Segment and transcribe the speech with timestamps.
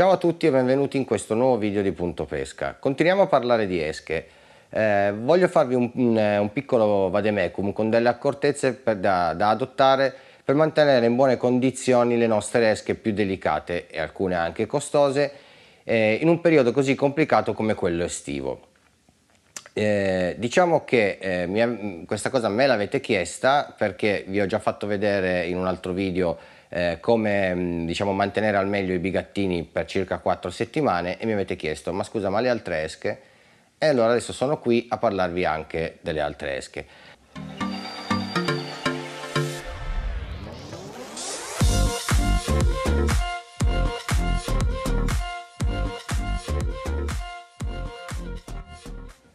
[0.00, 2.74] Ciao a tutti e benvenuti in questo nuovo video di Punto Pesca.
[2.80, 4.26] Continuiamo a parlare di esche.
[4.70, 10.54] Eh, voglio farvi un, un, piccolo vademecum con delle accortezze per, da, da adottare per
[10.54, 15.32] mantenere in buone condizioni le nostre esche più delicate e alcune anche costose
[15.84, 18.68] eh, in un periodo così complicato come quello estivo.
[19.74, 24.86] Eh, diciamo che eh, mi, questa cosa me l'avete chiesta perché vi ho già fatto
[24.86, 26.38] vedere in un altro video
[26.70, 31.32] eh, come mm, diciamo, mantenere al meglio i bigattini per circa 4 settimane e mi
[31.32, 33.20] avete chiesto ma scusa ma le altre esche?
[33.76, 36.86] E allora adesso sono qui a parlarvi anche delle altre esche.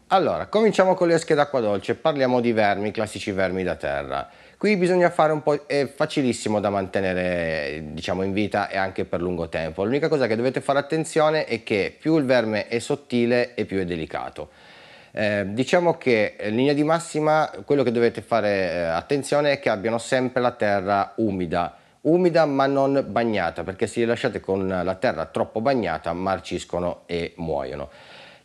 [0.10, 4.30] Allora, cominciamo con le esche d'acqua dolce, parliamo di vermi, classici vermi da terra.
[4.56, 9.20] Qui bisogna fare un po', è facilissimo da mantenere diciamo in vita e anche per
[9.20, 9.84] lungo tempo.
[9.84, 13.80] L'unica cosa che dovete fare attenzione è che più il verme è sottile e più
[13.80, 14.50] è delicato.
[15.10, 19.70] Eh, diciamo che in linea di massima quello che dovete fare eh, attenzione è che
[19.70, 24.96] abbiano sempre la terra umida, umida ma non bagnata perché se li lasciate con la
[24.96, 27.90] terra troppo bagnata marciscono e muoiono.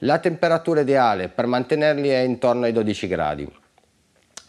[0.04, 3.46] La temperatura ideale per mantenerli è intorno ai 12 gradi.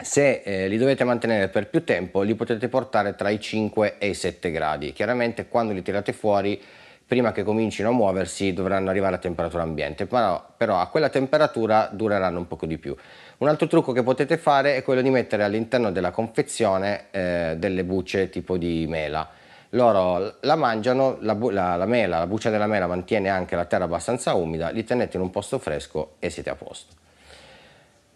[0.02, 4.08] Se eh, li dovete mantenere per più tempo li potete portare tra i 5 e
[4.08, 4.94] i 7 gradi.
[4.94, 6.58] Chiaramente quando li tirate fuori
[7.06, 10.06] prima che comincino a muoversi dovranno arrivare a temperatura ambiente.
[10.06, 12.96] Però, però a quella temperatura dureranno un poco di più.
[13.40, 17.84] Un altro trucco che potete fare è quello di mettere all'interno della confezione eh, delle
[17.84, 19.30] bucce tipo di mela
[19.72, 23.86] loro la mangiano, la, la, la, mela, la buccia della mela mantiene anche la terra
[23.86, 26.94] abbastanza umida, li tenete in un posto fresco e siete a posto.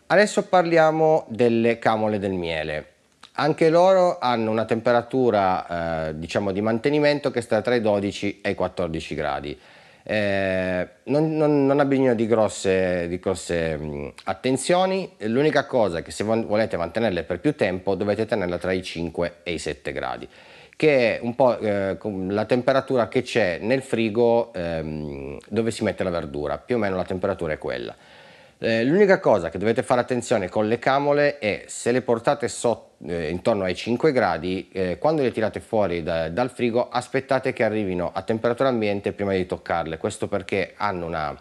[0.08, 2.90] Adesso parliamo delle camole del miele.
[3.38, 8.52] Anche loro hanno una temperatura eh, diciamo di mantenimento che sta tra i 12 e
[8.52, 9.60] i 14 gradi.
[10.08, 16.02] Eh, non, non, non, ha bisogno di grosse, di grosse mh, attenzioni, l'unica cosa è
[16.04, 19.92] che se volete mantenerle per più tempo dovete tenerla tra i 5 e i 7
[19.92, 20.30] gradi,
[20.76, 21.98] che è un po' eh,
[22.28, 26.96] la temperatura che c'è nel frigo ehm, dove si mette la verdura, più o meno
[26.96, 27.96] la temperatura è quella.
[28.58, 32.92] Eh, l'unica cosa che dovete fare attenzione con le camole è se le portate so,
[33.06, 37.64] eh, intorno ai 5 gradi, eh, quando le tirate fuori da, dal frigo aspettate che
[37.64, 41.38] arrivino a temperatura ambiente prima di toccarle, questo perché hanno una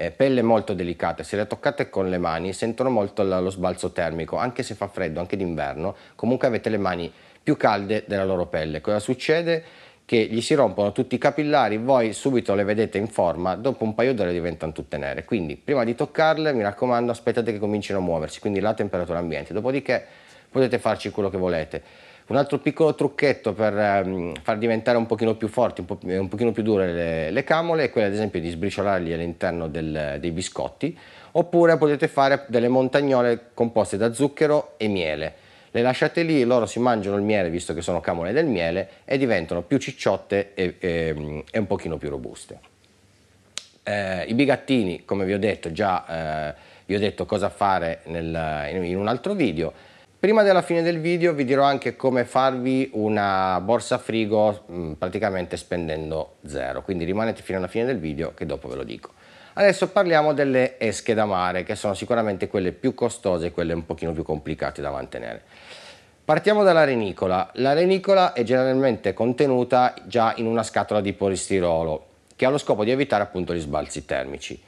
[0.00, 4.36] eh, pelle molto delicata, se le toccate con le mani sentono molto lo sbalzo termico,
[4.36, 8.80] anche se fa freddo, anche d'inverno, comunque avete le mani più calde della loro pelle.
[8.80, 9.64] Cosa succede?
[10.08, 13.94] che gli si rompono tutti i capillari, voi subito le vedete in forma, dopo un
[13.94, 15.26] paio d'ore diventano tutte nere.
[15.26, 19.52] Quindi prima di toccarle, mi raccomando, aspettate che comincino a muoversi, quindi la temperatura ambiente.
[19.52, 20.02] Dopodiché
[20.50, 21.82] potete farci quello che volete.
[22.28, 26.28] Un altro piccolo trucchetto per um, far diventare un pochino più forti, un, po un
[26.28, 30.96] pochino più dure le, le, camole è quello ad esempio di sbriciolarli all'interno dei biscotti,
[31.32, 36.78] oppure potete fare delle montagnole composte da zucchero e miele le lasciate lì, loro si
[36.78, 41.44] mangiano il miele visto che sono camole del miele e diventano più cicciotte e, e,
[41.50, 42.58] e un pochino più robuste.
[43.82, 46.54] Eh, I bigattini, come vi ho detto già, eh,
[46.86, 49.72] vi ho detto cosa fare nel, in un altro video.
[50.20, 55.56] Prima della fine del video vi dirò anche come farvi una borsa frigo mh, praticamente
[55.56, 59.12] spendendo zero, quindi rimanete fino alla fine del video che dopo ve lo dico.
[59.52, 63.86] Adesso parliamo delle esche da mare, che sono sicuramente quelle più costose e quelle un
[63.86, 65.40] pochino più complicate da mantenere.
[66.24, 67.48] Partiamo dalla renicola.
[67.54, 72.82] La renicola è generalmente contenuta già in una scatola di polistirolo, che ha lo scopo
[72.82, 74.60] di evitare appunto gli sbalzi termici.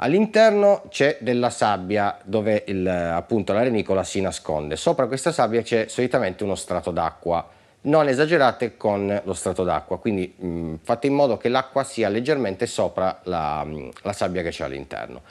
[0.00, 4.76] All'interno c'è della sabbia dove il, appunto la renicola si nasconde.
[4.76, 10.34] Sopra questa sabbia c'è solitamente uno strato d'acqua non esagerate con lo strato d'acqua, quindi
[10.36, 14.50] mh, mm, fate in modo che l'acqua sia leggermente sopra la, mm, la sabbia che
[14.50, 15.22] c'è all'interno.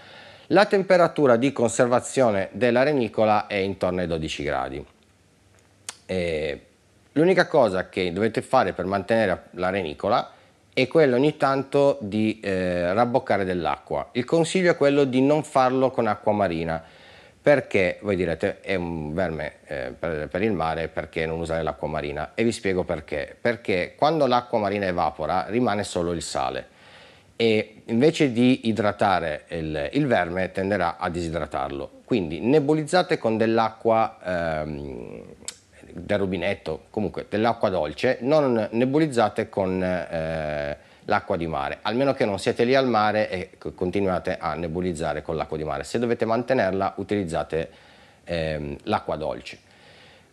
[0.47, 4.85] La temperatura di conservazione della renicola è intorno ai 12 gradi.
[7.11, 10.31] L'unica cosa che dovete fare per mantenere la renicola
[10.77, 14.09] è quello ogni tanto di eh, rabboccare dell'acqua.
[14.11, 16.83] Il consiglio è quello di non farlo con acqua marina
[17.41, 21.87] perché, voi direte, è un verme eh, per, per, il mare, perché non usare l'acqua
[21.87, 22.33] marina?
[22.35, 23.35] E vi spiego perché.
[23.41, 26.67] Perché quando l'acqua marina evapora rimane solo il sale
[27.35, 32.01] e invece di idratare il, il verme tenderà a disidratarlo.
[32.05, 35.23] Quindi nebulizzate con dell'acqua ehm,
[36.03, 39.83] del rubinetto, comunque dell'acqua dolce, non nebulizzate con...
[39.83, 40.77] Eh,
[41.07, 45.35] l'acqua di mare, almeno che non siete lì al mare e continuate a nebulizzare con
[45.35, 45.83] l'acqua di mare.
[45.83, 47.69] Se dovete mantenerla utilizzate
[48.25, 49.57] ehm, l'acqua dolce.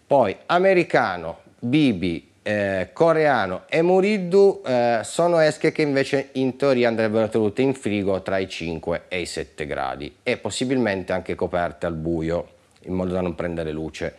[0.06, 7.28] Poi americano, bibi, eh, coreano e muriddu eh, sono esche che invece in teoria andrebbero
[7.28, 11.94] tenute in frigo tra i 5 e i 7 gradi e possibilmente anche coperte al
[11.94, 12.48] buio
[12.82, 14.14] in modo da non prendere luce.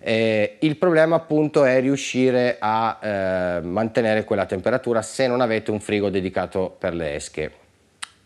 [0.00, 5.80] Eh, il problema appunto è riuscire a eh, mantenere quella temperatura se non avete un
[5.80, 7.52] frigo dedicato per le esche.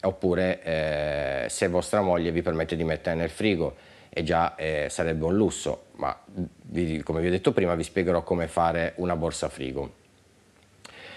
[0.03, 3.77] Oppure eh, se vostra moglie vi permette di mettere nel frigo
[4.09, 8.23] e già eh, sarebbe un lusso, ma vi, come vi ho detto prima vi spiegherò
[8.23, 10.01] come fare una borsa frigo.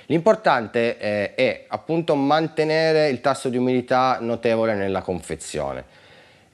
[0.05, 5.83] L'importante eh, è appunto mantenere il tasso di umidità notevole nella confezione,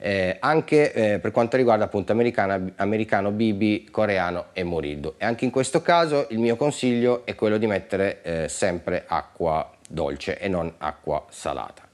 [0.02, 5.14] eh, anche eh, per quanto riguarda appunto americano, bibi, coreano e morillo.
[5.16, 9.70] E anche in questo caso il mio consiglio è quello di mettere eh, sempre acqua
[9.88, 11.86] dolce e non acqua salata.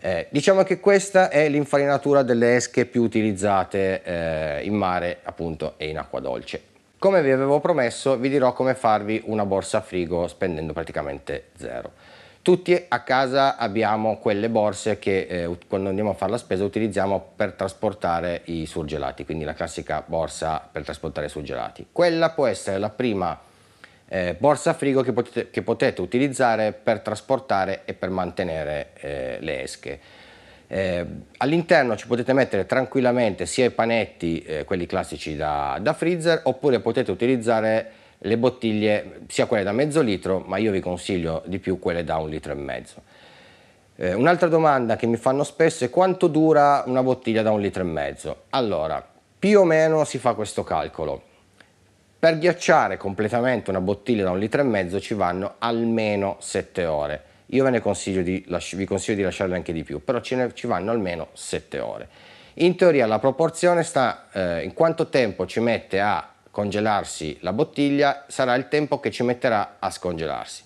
[0.00, 5.88] Eh, diciamo che questa è l'infarinatura delle esche più utilizzate eh, in mare appunto e
[5.88, 6.60] in acqua dolce.
[6.98, 11.92] Come vi avevo promesso vi dirò come farvi una borsa frigo spendendo praticamente zero.
[12.42, 17.34] Tutti a casa abbiamo quelle borse che eh, quando andiamo a fare la spesa utilizziamo
[17.36, 21.86] per trasportare i surgelati, quindi la classica borsa per trasportare i surgelati.
[21.92, 23.38] Quella può essere la prima
[24.08, 29.62] eh, borsa frigo che potete, che potete, utilizzare per trasportare e per mantenere eh, le
[29.62, 30.00] esche.
[30.66, 31.06] Eh,
[31.36, 36.80] all'interno ci potete mettere tranquillamente sia i panetti, eh, quelli classici da, da, freezer, oppure
[36.80, 41.78] potete utilizzare le bottiglie, sia quelle da mezzo litro, ma io vi consiglio di più
[41.78, 43.02] quelle da un litro e mezzo.
[43.96, 47.82] Eh, un'altra domanda che mi fanno spesso è quanto dura una bottiglia da un litro
[47.82, 48.42] e mezzo?
[48.50, 49.06] Allora,
[49.38, 51.30] più o meno si fa questo calcolo.
[52.18, 57.22] Per ghiacciare completamente una bottiglia da un litro e mezzo ci vanno almeno 7 ore.
[57.46, 60.68] Io ve ne consiglio di, vi consiglio di lasciarle anche di più, però ne, ci
[60.68, 62.08] vanno almeno 7 ore.
[62.54, 68.26] In teoria la proporzione sta eh, in quanto tempo ci mette a congelarsi la bottiglia
[68.28, 70.62] sarà il tempo che ci metterà a scongelarsi.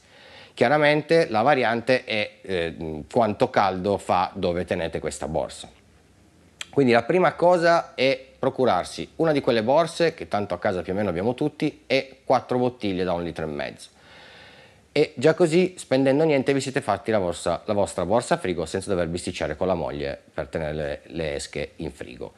[0.53, 5.69] Chiaramente la variante è eh, quanto caldo fa dove tenete questa borsa.
[6.71, 10.93] Quindi la prima cosa è procurarsi una di quelle borse, che tanto a casa più
[10.93, 13.89] o meno abbiamo tutti, e quattro bottiglie da un litro e mezzo.
[14.93, 18.91] E già così, spendendo niente, vi siete fatti la, borsa, la vostra borsa frigo senza
[18.91, 22.33] dover bisticciare con la moglie per tenere le, le esche in frigo.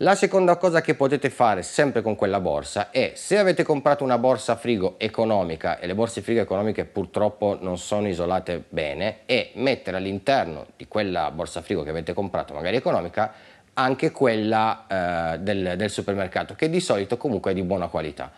[0.00, 4.18] La seconda cosa che potete fare sempre con quella borsa è se avete comprato una
[4.18, 9.96] borsa frigo economica e le borse frigo economiche purtroppo non sono isolate bene è mettere
[9.96, 13.32] all'interno di quella borsa frigo che avete comprato magari economica
[13.72, 18.30] anche quella eh, del, del supermercato, che di solito comunque è di buona qualità.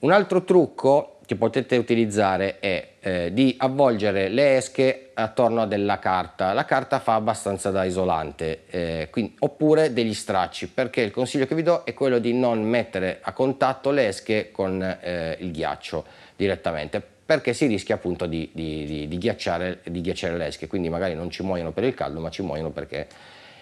[0.00, 5.98] Un altro trucco che potete utilizzare è eh, di avvolgere le esche attorno a della
[5.98, 6.52] carta.
[6.52, 11.54] La carta fa abbastanza da isolante, eh, quindi, oppure degli stracci, perché il consiglio che
[11.54, 16.04] vi do è quello di non mettere a contatto le esche con eh, il ghiaccio
[16.36, 20.88] direttamente, perché si rischia appunto di, di, di, di, ghiacciare, di ghiacciare le esche, quindi
[20.88, 23.06] magari non ci muoiono per il caldo, ma ci muoiono perché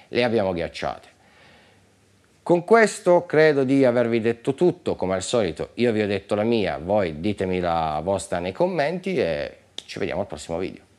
[0.09, 1.19] le abbiamo ghiacciate.
[2.51, 6.43] Con questo credo di avervi detto tutto, come al solito io vi ho detto la
[6.43, 10.90] mia, voi ditemi la vostra nei commenti e ci vediamo al prossimo video.